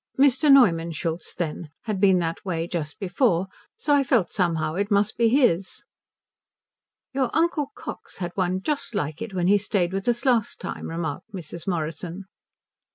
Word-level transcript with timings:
"Mr. 0.17 0.51
Neumann 0.51 0.91
Schultz, 0.91 1.35
then, 1.35 1.69
had 1.83 2.01
been 2.01 2.17
that 2.17 2.43
way 2.43 2.67
just 2.67 2.97
before, 2.99 3.41
and 3.41 3.47
so 3.77 3.93
I 3.93 4.01
felt 4.03 4.31
somehow 4.31 4.73
it 4.73 4.89
must 4.89 5.15
be 5.15 5.29
his." 5.29 5.83
"Your 7.13 7.29
Uncle 7.35 7.67
Cox 7.75 8.17
had 8.17 8.31
one 8.33 8.63
just 8.63 8.95
like 8.95 9.21
it 9.21 9.35
when 9.35 9.45
he 9.45 9.59
stayed 9.59 9.93
with 9.93 10.07
us 10.07 10.25
last 10.25 10.59
time," 10.59 10.87
remarked 10.89 11.31
Mrs. 11.35 11.67
Morrison. 11.67 12.25